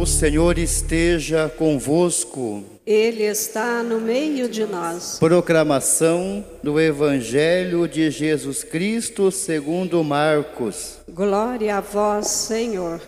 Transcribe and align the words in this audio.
O 0.00 0.06
Senhor 0.06 0.56
esteja 0.56 1.52
convosco. 1.58 2.64
Ele 2.86 3.22
está 3.22 3.82
no 3.82 4.00
meio 4.00 4.48
de 4.48 4.64
nós. 4.64 5.18
Proclamação 5.18 6.42
do 6.62 6.80
Evangelho 6.80 7.86
de 7.86 8.10
Jesus 8.10 8.64
Cristo 8.64 9.30
segundo 9.30 10.02
Marcos. 10.02 11.00
Glória 11.06 11.76
a 11.76 11.80
vós, 11.82 12.28
Senhor. 12.28 12.98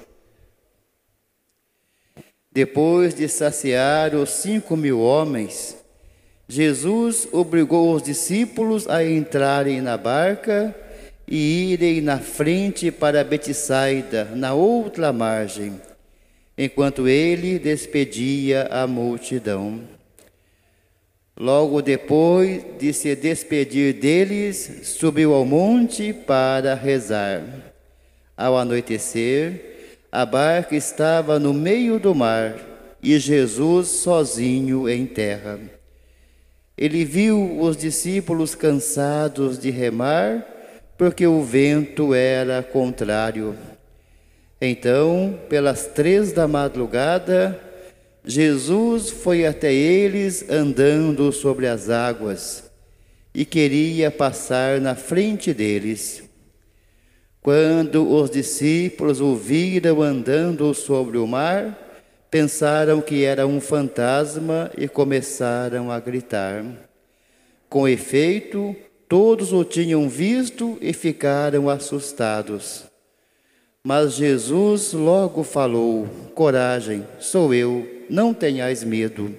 Depois 2.52 3.14
de 3.14 3.26
saciar 3.26 4.14
os 4.14 4.28
cinco 4.28 4.76
mil 4.76 5.00
homens, 5.00 5.74
Jesus 6.46 7.26
obrigou 7.32 7.94
os 7.94 8.02
discípulos 8.02 8.86
a 8.86 9.02
entrarem 9.02 9.80
na 9.80 9.96
barca 9.96 10.76
e 11.26 11.72
irem 11.72 12.02
na 12.02 12.18
frente 12.18 12.90
para 12.90 13.24
Betsaida, 13.24 14.26
na 14.34 14.52
outra 14.52 15.10
margem, 15.10 15.80
enquanto 16.64 17.08
ele 17.08 17.58
despedia 17.58 18.68
a 18.70 18.86
multidão. 18.86 19.80
Logo 21.36 21.82
depois 21.82 22.62
de 22.78 22.92
se 22.92 23.16
despedir 23.16 23.94
deles, 23.94 24.82
subiu 24.84 25.34
ao 25.34 25.44
monte 25.44 26.12
para 26.12 26.74
rezar. 26.74 27.42
Ao 28.36 28.56
anoitecer, 28.56 29.96
a 30.10 30.24
barca 30.24 30.76
estava 30.76 31.38
no 31.38 31.52
meio 31.52 31.98
do 31.98 32.14
mar 32.14 32.54
e 33.02 33.18
Jesus 33.18 33.88
sozinho 33.88 34.88
em 34.88 35.06
terra. 35.06 35.58
Ele 36.76 37.04
viu 37.04 37.60
os 37.60 37.76
discípulos 37.76 38.54
cansados 38.54 39.58
de 39.58 39.70
remar, 39.70 40.46
porque 40.96 41.26
o 41.26 41.42
vento 41.42 42.14
era 42.14 42.62
contrário. 42.62 43.56
Então, 44.64 45.40
pelas 45.48 45.88
três 45.88 46.30
da 46.30 46.46
madrugada, 46.46 47.60
Jesus 48.24 49.10
foi 49.10 49.44
até 49.44 49.74
eles 49.74 50.48
andando 50.48 51.32
sobre 51.32 51.66
as 51.66 51.90
águas 51.90 52.70
e 53.34 53.44
queria 53.44 54.08
passar 54.08 54.80
na 54.80 54.94
frente 54.94 55.52
deles. 55.52 56.22
Quando 57.40 58.08
os 58.08 58.30
discípulos 58.30 59.20
o 59.20 59.34
viram 59.34 60.00
andando 60.00 60.72
sobre 60.74 61.18
o 61.18 61.26
mar, 61.26 61.76
pensaram 62.30 63.00
que 63.00 63.24
era 63.24 63.44
um 63.44 63.60
fantasma 63.60 64.70
e 64.78 64.86
começaram 64.86 65.90
a 65.90 65.98
gritar. 65.98 66.64
Com 67.68 67.88
efeito, 67.88 68.76
todos 69.08 69.52
o 69.52 69.64
tinham 69.64 70.08
visto 70.08 70.78
e 70.80 70.92
ficaram 70.92 71.68
assustados. 71.68 72.91
Mas 73.84 74.14
Jesus 74.14 74.92
logo 74.92 75.42
falou: 75.42 76.06
Coragem, 76.34 77.06
sou 77.18 77.52
eu, 77.52 78.04
não 78.08 78.32
tenhais 78.32 78.84
medo. 78.84 79.34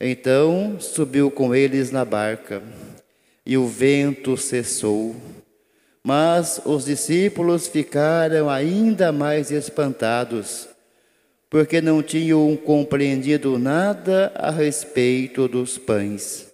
Então 0.00 0.78
subiu 0.78 1.30
com 1.30 1.54
eles 1.54 1.90
na 1.90 2.04
barca, 2.04 2.62
e 3.46 3.56
o 3.56 3.66
vento 3.66 4.36
cessou. 4.36 5.16
Mas 6.02 6.60
os 6.66 6.84
discípulos 6.84 7.66
ficaram 7.66 8.50
ainda 8.50 9.10
mais 9.10 9.50
espantados 9.50 10.68
porque 11.54 11.80
não 11.80 12.02
tinham 12.02 12.56
compreendido 12.56 13.60
nada 13.60 14.32
a 14.34 14.50
respeito 14.50 15.46
dos 15.46 15.78
pães. 15.78 16.52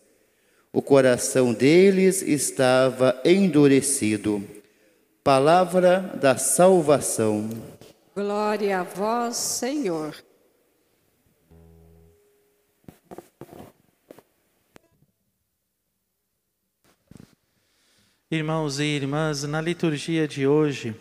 O 0.70 0.82
coração 0.82 1.54
deles 1.54 2.20
estava 2.20 3.18
endurecido. 3.24 4.44
Palavra 5.22 6.00
da 6.18 6.38
salvação. 6.38 7.50
Glória 8.14 8.80
a 8.80 8.82
vós, 8.82 9.36
Senhor. 9.36 10.16
Irmãos 18.30 18.80
e 18.80 18.84
irmãs, 18.84 19.42
na 19.42 19.60
liturgia 19.60 20.26
de 20.26 20.46
hoje, 20.46 20.98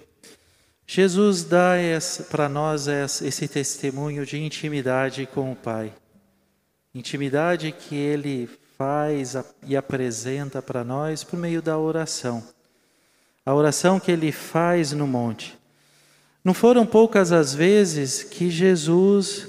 Jesus 0.86 1.46
dá 1.46 1.75
para 2.30 2.50
nós 2.50 2.88
esse 2.88 3.47
testemunho 3.47 4.25
de 4.25 4.38
intimidade 4.38 5.25
com 5.28 5.53
o 5.53 5.56
Pai. 5.56 5.94
Intimidade 6.94 7.72
que 7.72 7.96
Ele 7.96 8.50
faz 8.78 9.36
e 9.66 9.78
apresenta 9.78 10.62
para 10.62 10.84
nós 10.84 11.24
por 11.24 11.40
meio 11.40 11.62
da 11.62 11.78
oração. 11.78 12.59
A 13.50 13.56
oração 13.56 14.00
que 14.00 14.12
Ele 14.12 14.32
faz 14.32 14.92
no 14.92 15.08
monte. 15.08 15.58
Não 16.44 16.54
foram 16.54 16.86
poucas 16.86 17.32
as 17.32 17.56
vezes 17.56 18.22
que 18.22 18.50
Jesus 18.50 19.48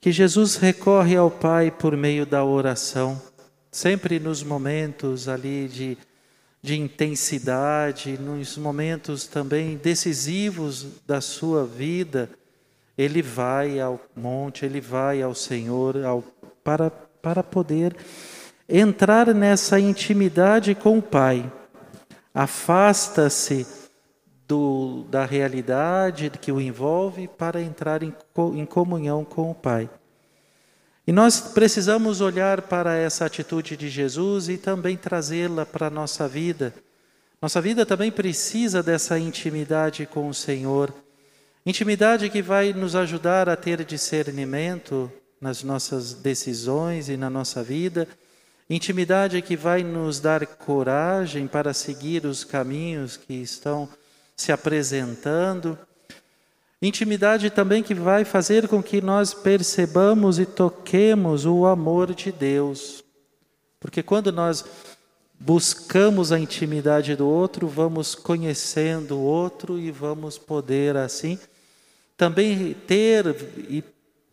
que 0.00 0.12
Jesus 0.12 0.56
recorre 0.56 1.16
ao 1.16 1.30
Pai 1.30 1.70
por 1.70 1.96
meio 1.96 2.26
da 2.26 2.44
oração, 2.44 3.18
sempre 3.72 4.20
nos 4.20 4.42
momentos 4.42 5.28
ali 5.28 5.66
de 5.66 5.96
de 6.62 6.78
intensidade, 6.78 8.18
nos 8.18 8.56
momentos 8.56 9.26
também 9.26 9.76
decisivos 9.76 10.86
da 11.06 11.20
sua 11.20 11.66
vida, 11.66 12.30
ele 12.96 13.20
vai 13.20 13.78
ao 13.80 14.00
monte, 14.16 14.64
ele 14.64 14.80
vai 14.80 15.20
ao 15.20 15.34
Senhor 15.34 16.02
ao, 16.04 16.22
para, 16.62 16.90
para 16.90 17.42
poder 17.42 17.94
entrar 18.66 19.34
nessa 19.34 19.78
intimidade 19.78 20.74
com 20.74 20.98
o 20.98 21.02
Pai. 21.02 21.50
Afasta-se 22.34 23.64
da 25.08 25.24
realidade 25.24 26.30
que 26.40 26.52
o 26.52 26.60
envolve 26.60 27.26
para 27.26 27.62
entrar 27.62 28.02
em, 28.02 28.14
em 28.54 28.66
comunhão 28.66 29.24
com 29.24 29.50
o 29.50 29.54
Pai. 29.54 29.88
E 31.06 31.12
nós 31.12 31.40
precisamos 31.40 32.20
olhar 32.20 32.62
para 32.62 32.94
essa 32.96 33.26
atitude 33.26 33.76
de 33.76 33.88
Jesus 33.88 34.48
e 34.48 34.56
também 34.56 34.96
trazê-la 34.96 35.66
para 35.66 35.88
a 35.88 35.90
nossa 35.90 36.26
vida. 36.26 36.74
Nossa 37.40 37.60
vida 37.60 37.84
também 37.84 38.10
precisa 38.10 38.82
dessa 38.82 39.18
intimidade 39.18 40.06
com 40.06 40.28
o 40.28 40.34
Senhor. 40.34 40.94
Intimidade 41.66 42.30
que 42.30 42.40
vai 42.40 42.72
nos 42.72 42.96
ajudar 42.96 43.48
a 43.48 43.56
ter 43.56 43.84
discernimento 43.84 45.12
nas 45.40 45.62
nossas 45.62 46.14
decisões 46.14 47.08
e 47.08 47.16
na 47.16 47.28
nossa 47.28 47.62
vida. 47.62 48.08
Intimidade 48.68 49.42
que 49.42 49.56
vai 49.56 49.82
nos 49.82 50.20
dar 50.20 50.46
coragem 50.46 51.46
para 51.46 51.74
seguir 51.74 52.24
os 52.24 52.44
caminhos 52.44 53.16
que 53.16 53.34
estão 53.34 53.88
se 54.36 54.50
apresentando. 54.52 55.78
Intimidade 56.80 57.50
também 57.50 57.82
que 57.82 57.94
vai 57.94 58.24
fazer 58.24 58.68
com 58.68 58.82
que 58.82 59.00
nós 59.00 59.34
percebamos 59.34 60.38
e 60.38 60.46
toquemos 60.46 61.44
o 61.44 61.66
amor 61.66 62.14
de 62.14 62.32
Deus. 62.32 63.04
Porque 63.78 64.02
quando 64.02 64.32
nós 64.32 64.64
buscamos 65.38 66.32
a 66.32 66.38
intimidade 66.38 67.14
do 67.14 67.28
outro, 67.28 67.68
vamos 67.68 68.14
conhecendo 68.14 69.16
o 69.16 69.22
outro 69.22 69.78
e 69.78 69.90
vamos 69.90 70.38
poder 70.38 70.96
assim 70.96 71.38
também 72.16 72.74
ter 72.86 73.26
e 73.68 73.82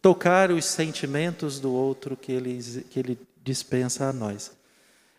tocar 0.01 0.51
os 0.51 0.65
sentimentos 0.65 1.59
do 1.59 1.71
outro 1.73 2.15
que 2.15 2.31
ele, 2.31 2.59
que 2.89 2.99
ele 2.99 3.19
dispensa 3.43 4.05
a 4.09 4.13
nós. 4.13 4.51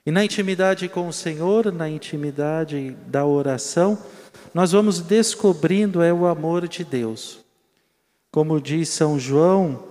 E 0.05 0.11
na 0.11 0.25
intimidade 0.25 0.89
com 0.89 1.07
o 1.09 1.13
Senhor, 1.13 1.73
na 1.73 1.89
intimidade 1.89 2.97
da 3.07 3.25
oração, 3.25 3.99
nós 4.53 4.73
vamos 4.73 5.01
descobrindo 5.01 6.03
é 6.03 6.13
o 6.13 6.27
amor 6.27 6.67
de 6.67 6.85
Deus. 6.85 7.39
Como 8.31 8.61
diz 8.61 8.89
São 8.89 9.19
João 9.19 9.85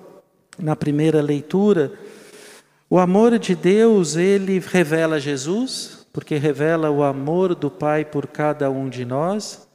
na 0.58 0.76
primeira 0.76 1.22
leitura, 1.22 1.94
o 2.90 3.00
amor 3.00 3.40
de 3.40 3.56
Deus, 3.56 4.18
ele 4.18 4.60
revela 4.60 5.18
Jesus, 5.18 6.06
porque 6.12 6.36
revela 6.36 6.92
o 6.92 7.04
amor 7.04 7.56
do 7.56 7.72
Pai 7.72 8.04
por 8.04 8.28
cada 8.28 8.70
um 8.70 8.90
de 8.90 9.06
nós, 9.06 9.66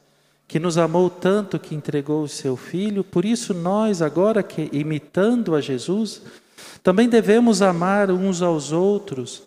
que 0.46 0.60
nos 0.60 0.76
amou 0.76 1.08
tanto 1.08 1.58
que 1.58 1.74
entregou 1.74 2.22
o 2.22 2.28
seu 2.28 2.56
filho, 2.56 3.02
por 3.02 3.24
isso 3.24 3.54
nós 3.54 4.02
agora 4.02 4.42
que 4.42 4.68
imitando 4.70 5.54
a 5.54 5.62
Jesus, 5.62 6.22
também 6.82 7.08
devemos 7.08 7.62
amar 7.62 8.10
uns 8.10 8.42
aos 8.42 8.72
outros, 8.72 9.42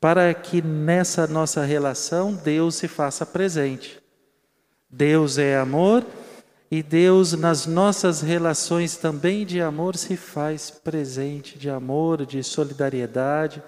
para 0.00 0.32
que 0.32 0.62
nessa 0.62 1.26
nossa 1.26 1.64
relação 1.64 2.32
Deus 2.32 2.76
se 2.76 2.88
faça 2.88 3.26
presente. 3.26 4.00
Deus 4.88 5.38
é 5.38 5.58
amor 5.58 6.04
e 6.70 6.82
Deus 6.82 7.32
nas 7.32 7.66
nossas 7.66 8.20
relações 8.20 8.96
também 8.96 9.44
de 9.44 9.60
amor 9.60 9.96
se 9.96 10.16
faz 10.16 10.70
presente, 10.70 11.58
de 11.58 11.68
amor, 11.68 12.24
de 12.24 12.42
solidariedade, 12.42 13.62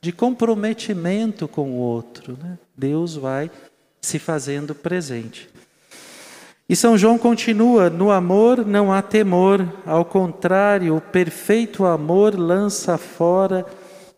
de 0.00 0.12
comprometimento 0.12 1.48
com 1.48 1.70
o 1.72 1.76
outro. 1.76 2.38
Né? 2.42 2.58
Deus 2.76 3.16
vai 3.16 3.50
se 4.00 4.18
fazendo 4.18 4.74
presente. 4.74 5.48
E 6.72 6.76
São 6.76 6.96
João 6.96 7.18
continua: 7.18 7.90
no 7.90 8.10
amor 8.10 8.64
não 8.64 8.90
há 8.90 9.02
temor, 9.02 9.70
ao 9.84 10.06
contrário, 10.06 10.96
o 10.96 11.02
perfeito 11.02 11.84
amor 11.84 12.34
lança 12.34 12.96
fora 12.96 13.66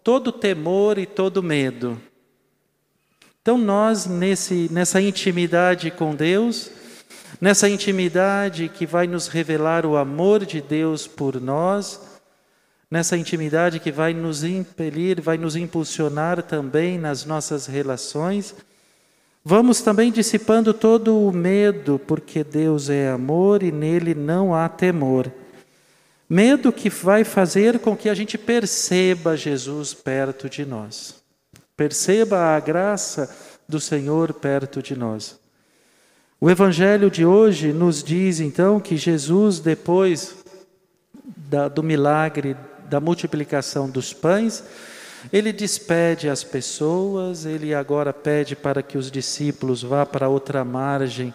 todo 0.04 0.30
temor 0.30 0.96
e 0.96 1.04
todo 1.04 1.42
medo. 1.42 2.00
Então, 3.42 3.58
nós, 3.58 4.06
nesse, 4.06 4.68
nessa 4.70 5.00
intimidade 5.00 5.90
com 5.90 6.14
Deus, 6.14 6.70
nessa 7.40 7.68
intimidade 7.68 8.68
que 8.68 8.86
vai 8.86 9.08
nos 9.08 9.26
revelar 9.26 9.84
o 9.84 9.96
amor 9.96 10.46
de 10.46 10.60
Deus 10.60 11.08
por 11.08 11.40
nós, 11.40 12.00
nessa 12.88 13.16
intimidade 13.16 13.80
que 13.80 13.90
vai 13.90 14.14
nos 14.14 14.44
impelir, 14.44 15.20
vai 15.20 15.36
nos 15.36 15.56
impulsionar 15.56 16.40
também 16.40 16.98
nas 16.98 17.24
nossas 17.24 17.66
relações. 17.66 18.54
Vamos 19.46 19.82
também 19.82 20.10
dissipando 20.10 20.72
todo 20.72 21.18
o 21.18 21.30
medo, 21.30 21.98
porque 21.98 22.42
Deus 22.42 22.88
é 22.88 23.10
amor 23.10 23.62
e 23.62 23.70
nele 23.70 24.14
não 24.14 24.54
há 24.54 24.70
temor. 24.70 25.30
Medo 26.26 26.72
que 26.72 26.88
vai 26.88 27.24
fazer 27.24 27.78
com 27.78 27.94
que 27.94 28.08
a 28.08 28.14
gente 28.14 28.38
perceba 28.38 29.36
Jesus 29.36 29.92
perto 29.92 30.48
de 30.48 30.64
nós. 30.64 31.16
Perceba 31.76 32.56
a 32.56 32.60
graça 32.60 33.36
do 33.68 33.78
Senhor 33.78 34.32
perto 34.32 34.82
de 34.82 34.96
nós. 34.96 35.38
O 36.40 36.50
Evangelho 36.50 37.10
de 37.10 37.26
hoje 37.26 37.70
nos 37.70 38.02
diz 38.02 38.40
então 38.40 38.80
que 38.80 38.96
Jesus, 38.96 39.60
depois 39.60 40.36
da, 41.36 41.68
do 41.68 41.82
milagre 41.82 42.56
da 42.88 42.98
multiplicação 42.98 43.90
dos 43.90 44.14
pães, 44.14 44.64
ele 45.32 45.52
despede 45.52 46.28
as 46.28 46.44
pessoas, 46.44 47.44
ele 47.44 47.74
agora 47.74 48.12
pede 48.12 48.54
para 48.54 48.82
que 48.82 48.98
os 48.98 49.10
discípulos 49.10 49.82
vá 49.82 50.04
para 50.04 50.28
outra 50.28 50.64
margem 50.64 51.32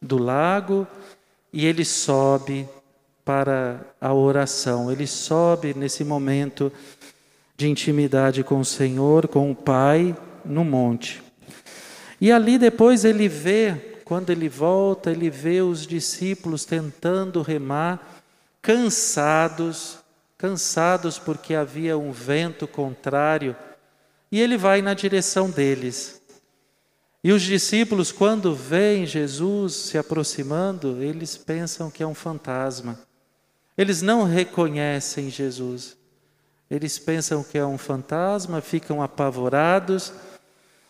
do 0.00 0.18
lago 0.18 0.86
e 1.52 1.66
ele 1.66 1.84
sobe 1.84 2.68
para 3.24 3.80
a 4.00 4.12
oração. 4.12 4.90
Ele 4.90 5.06
sobe 5.06 5.74
nesse 5.74 6.04
momento 6.04 6.72
de 7.56 7.68
intimidade 7.68 8.42
com 8.42 8.60
o 8.60 8.64
Senhor, 8.64 9.28
com 9.28 9.50
o 9.50 9.54
Pai, 9.54 10.16
no 10.44 10.64
monte. 10.64 11.22
E 12.20 12.32
ali 12.32 12.58
depois 12.58 13.04
ele 13.04 13.28
vê, 13.28 13.74
quando 14.04 14.30
ele 14.30 14.48
volta, 14.48 15.10
ele 15.10 15.30
vê 15.30 15.60
os 15.60 15.86
discípulos 15.86 16.64
tentando 16.64 17.42
remar, 17.42 18.22
cansados, 18.60 19.98
cansados 20.42 21.20
porque 21.20 21.54
havia 21.54 21.96
um 21.96 22.10
vento 22.10 22.66
contrário, 22.66 23.54
e 24.30 24.40
ele 24.40 24.56
vai 24.56 24.82
na 24.82 24.92
direção 24.92 25.48
deles. 25.48 26.20
E 27.22 27.30
os 27.30 27.42
discípulos, 27.42 28.10
quando 28.10 28.52
veem 28.52 29.06
Jesus 29.06 29.72
se 29.72 29.96
aproximando, 29.96 31.00
eles 31.00 31.36
pensam 31.36 31.88
que 31.92 32.02
é 32.02 32.06
um 32.06 32.14
fantasma. 32.14 32.98
Eles 33.78 34.02
não 34.02 34.24
reconhecem 34.24 35.30
Jesus. 35.30 35.96
Eles 36.68 36.98
pensam 36.98 37.44
que 37.44 37.56
é 37.56 37.64
um 37.64 37.78
fantasma, 37.78 38.60
ficam 38.60 39.00
apavorados. 39.00 40.12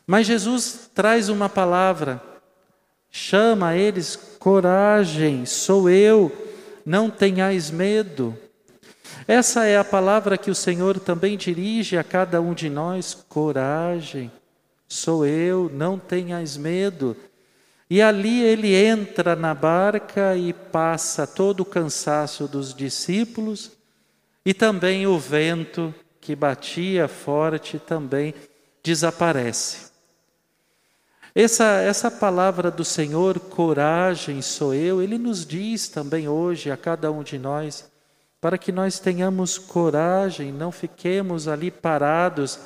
Mas 0.07 0.27
Jesus 0.27 0.89
traz 0.95 1.29
uma 1.29 1.51
palavra, 1.51 2.23
chama 3.11 3.77
eles: 3.77 4.17
coragem, 4.39 5.45
sou 5.45 5.91
eu, 5.91 6.33
não 6.87 7.11
tenhais 7.11 7.71
medo. 7.71 8.35
Essa 9.27 9.67
é 9.67 9.77
a 9.77 9.85
palavra 9.85 10.37
que 10.37 10.51
o 10.51 10.55
Senhor 10.55 10.99
também 10.99 11.37
dirige 11.37 11.97
a 11.97 12.05
cada 12.05 12.41
um 12.41 12.55
de 12.55 12.69
nós: 12.69 13.15
coragem, 13.29 14.31
sou 14.89 15.27
eu, 15.27 15.71
não 15.73 15.99
tenhas 15.99 16.57
medo. 16.57 17.17
E 17.89 18.01
ali 18.01 18.43
ele 18.43 18.75
entra 18.75 19.37
na 19.37 19.55
barca 19.55 20.35
e 20.35 20.53
passa 20.53 21.27
todo 21.27 21.61
o 21.61 21.65
cansaço 21.65 22.49
dos 22.49 22.73
discípulos 22.73 23.73
e 24.47 24.55
também 24.55 25.07
o 25.07 25.19
vento 25.19 25.95
que 26.19 26.35
batia 26.35 27.07
forte 27.07 27.79
também 27.79 28.35
desaparece. 28.83 29.93
Essa, 31.35 31.81
essa 31.83 32.11
palavra 32.11 32.71
do 32.71 32.85
Senhor, 32.85 33.39
coragem 33.39 34.41
sou 34.41 34.73
eu, 34.75 35.03
ele 35.03 35.19
nos 35.19 35.45
diz 35.45 35.89
também 35.89 36.29
hoje 36.29 36.71
a 36.71 36.77
cada 36.77 37.13
um 37.13 37.23
de 37.23 37.39
nós 37.39 37.92
para 38.43 38.59
que 38.59 38.73
nós 38.73 38.99
tenhamos 38.99 39.57
coragem, 39.57 40.51
não 40.51 40.73
fiquemos 40.73 41.47
ali 41.47 41.71
parados 41.71 42.59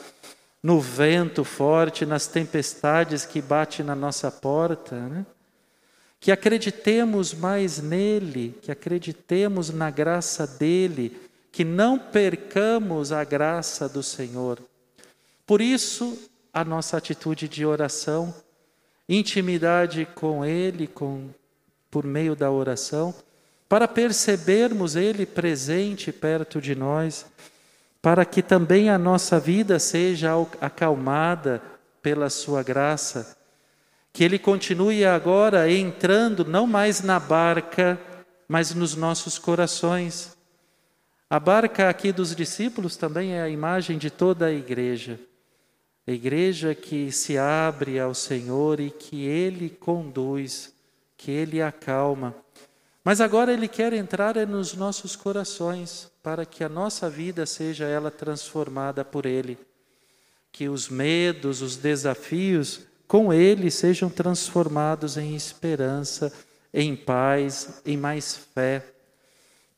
no 0.62 0.80
vento 0.80 1.44
forte, 1.44 2.06
nas 2.06 2.26
tempestades 2.26 3.26
que 3.26 3.42
bate 3.42 3.82
na 3.82 3.94
nossa 3.94 4.30
porta, 4.30 4.96
né? 4.96 5.26
que 6.18 6.32
acreditemos 6.32 7.34
mais 7.34 7.78
nele, 7.78 8.58
que 8.62 8.72
acreditemos 8.72 9.68
na 9.68 9.90
graça 9.90 10.46
dele, 10.46 11.14
que 11.52 11.62
não 11.62 11.98
percamos 11.98 13.12
a 13.12 13.22
graça 13.22 13.86
do 13.86 14.02
Senhor. 14.02 14.58
Por 15.46 15.60
isso, 15.60 16.18
a 16.54 16.64
nossa 16.64 16.96
atitude 16.96 17.50
de 17.50 17.66
oração, 17.66 18.34
intimidade 19.06 20.08
com 20.14 20.42
ele, 20.42 20.86
com 20.86 21.28
por 21.90 22.06
meio 22.06 22.34
da 22.34 22.50
oração, 22.50 23.14
para 23.68 23.88
percebermos 23.88 24.96
Ele 24.96 25.26
presente 25.26 26.12
perto 26.12 26.60
de 26.60 26.74
nós, 26.74 27.26
para 28.00 28.24
que 28.24 28.42
também 28.42 28.88
a 28.88 28.98
nossa 28.98 29.40
vida 29.40 29.78
seja 29.78 30.32
acalmada 30.60 31.60
pela 32.00 32.30
Sua 32.30 32.62
graça, 32.62 33.36
que 34.12 34.22
Ele 34.22 34.38
continue 34.38 35.04
agora 35.04 35.70
entrando 35.70 36.44
não 36.44 36.66
mais 36.66 37.02
na 37.02 37.18
barca, 37.18 37.98
mas 38.48 38.72
nos 38.72 38.94
nossos 38.94 39.38
corações. 39.38 40.36
A 41.28 41.40
barca 41.40 41.88
aqui 41.88 42.12
dos 42.12 42.36
discípulos 42.36 42.96
também 42.96 43.32
é 43.32 43.42
a 43.42 43.48
imagem 43.48 43.98
de 43.98 44.10
toda 44.10 44.46
a 44.46 44.52
igreja. 44.52 45.18
A 46.06 46.12
igreja 46.12 46.72
que 46.72 47.10
se 47.10 47.36
abre 47.36 47.98
ao 47.98 48.14
Senhor 48.14 48.78
e 48.78 48.92
que 48.92 49.26
Ele 49.26 49.68
conduz, 49.68 50.72
que 51.16 51.32
Ele 51.32 51.60
acalma. 51.60 52.32
Mas 53.06 53.20
agora 53.20 53.52
Ele 53.52 53.68
quer 53.68 53.92
entrar 53.92 54.34
nos 54.48 54.74
nossos 54.74 55.14
corações, 55.14 56.10
para 56.24 56.44
que 56.44 56.64
a 56.64 56.68
nossa 56.68 57.08
vida 57.08 57.46
seja 57.46 57.84
ela 57.84 58.10
transformada 58.10 59.04
por 59.04 59.26
Ele. 59.26 59.56
Que 60.50 60.68
os 60.68 60.88
medos, 60.88 61.62
os 61.62 61.76
desafios, 61.76 62.80
com 63.06 63.32
Ele 63.32 63.70
sejam 63.70 64.10
transformados 64.10 65.16
em 65.16 65.36
esperança, 65.36 66.32
em 66.74 66.96
paz, 66.96 67.80
em 67.86 67.96
mais 67.96 68.40
fé. 68.52 68.84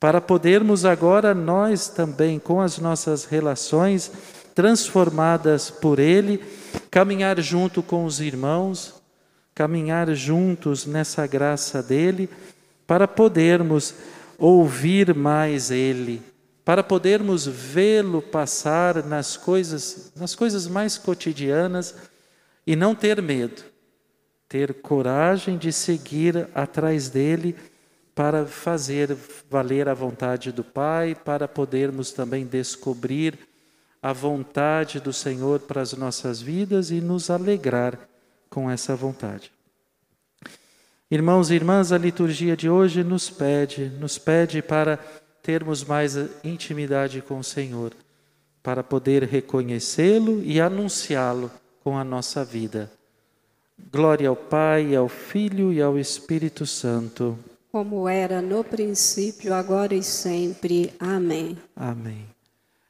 Para 0.01 0.23
podermos 0.23 0.87
agora 0.87 1.35
nós 1.35 1.87
também, 1.87 2.39
com 2.39 2.63
as 2.63 2.79
nossas 2.79 3.27
relações 3.27 4.11
transformadas 4.55 5.69
por 5.69 5.99
Ele, 5.99 6.43
caminhar 6.91 7.39
junto 7.43 7.83
com 7.83 8.07
os 8.07 8.21
irmãos, 8.21 8.95
caminhar 9.55 10.15
juntos 10.15 10.87
nessa 10.87 11.27
graça 11.27 11.83
dele 11.83 12.31
para 12.89 13.07
podermos 13.07 13.95
ouvir 14.39 15.15
mais 15.15 15.71
Ele, 15.71 16.23
para 16.65 16.83
podermos 16.83 17.47
vê-lo 17.47 18.23
passar 18.23 19.05
nas 19.05 19.37
coisas, 19.37 20.11
nas 20.17 20.35
coisas 20.35 20.67
mais 20.67 20.97
cotidianas 20.97 21.95
e 22.67 22.75
não 22.75 22.95
ter 22.95 23.21
medo, 23.21 23.63
ter 24.49 24.73
coragem 24.81 25.59
de 25.59 25.71
seguir 25.71 26.49
atrás 26.55 27.11
dele 27.11 27.55
para 28.15 28.47
fazer 28.47 29.15
valer 29.51 29.87
a 29.87 29.93
vontade 29.93 30.51
do 30.51 30.65
Pai, 30.65 31.15
para 31.15 31.47
podermos 31.47 32.11
também 32.11 32.47
descobrir 32.47 33.39
a 34.03 34.15
vontade 34.15 34.99
do 34.99 35.13
Senhor 35.13 35.61
para 35.61 35.83
as 35.83 35.93
nossas 35.93 36.41
vidas 36.41 36.91
e 36.91 37.03
nos 37.03 37.29
alegrar 37.29 37.99
com 38.49 38.71
essa 38.71 38.97
vontade. 38.97 39.58
Irmãos 41.11 41.51
e 41.51 41.55
irmãs, 41.55 41.91
a 41.91 41.97
liturgia 41.97 42.55
de 42.55 42.69
hoje 42.69 43.03
nos 43.03 43.31
pede, 43.31 43.91
nos 43.99 44.19
pede 44.19 44.61
para 44.61 44.99
termos 45.43 45.83
mais 45.83 46.15
intimidade 46.45 47.23
com 47.23 47.39
o 47.39 47.45
Senhor, 47.45 47.95
para 48.63 48.85
poder 48.85 49.23
reconhecê-lo 49.23 50.43
e 50.45 50.61
anunciá-lo 50.61 51.51
com 51.83 51.97
a 51.97 52.05
nossa 52.05 52.45
vida. 52.45 52.93
Glória 53.91 54.29
ao 54.29 54.37
Pai, 54.37 54.95
ao 54.95 55.09
Filho 55.09 55.73
e 55.73 55.81
ao 55.81 55.99
Espírito 55.99 56.67
Santo. 56.67 57.39
Como 57.73 58.07
era 58.07 58.43
no 58.43 58.63
princípio, 58.63 59.55
agora 59.55 59.95
e 59.95 60.03
sempre. 60.03 60.93
Amém. 61.01 61.57
Amém. 61.75 62.27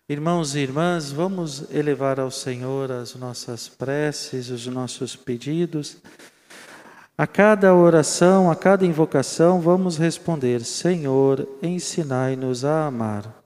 Irmãos 0.09 0.57
e 0.57 0.59
irmãs, 0.59 1.13
vamos 1.13 1.73
elevar 1.73 2.19
ao 2.19 2.33
Senhor 2.33 2.91
as 2.91 3.15
nossas 3.15 3.69
preces, 3.69 4.51
os 4.51 4.67
nossos 4.67 5.15
pedidos. 5.15 5.99
A 7.21 7.27
cada 7.27 7.75
oração, 7.75 8.49
a 8.49 8.55
cada 8.55 8.87
invocação, 8.87 9.61
vamos 9.61 9.99
responder: 9.99 10.65
Senhor, 10.65 11.49
ensinai-nos 11.61 12.65
a 12.65 12.87
amar. 12.87 13.38